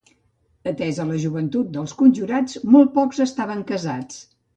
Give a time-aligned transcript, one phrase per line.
[0.69, 4.19] Atesa la joventut dels conjurats, molt pocs estaven casats.